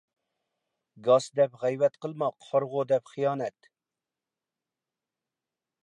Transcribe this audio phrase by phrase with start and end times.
[1.07, 3.71] گاس دەپ غەيۋەت قىلما، قارىغۇ دەپ خىيانەت.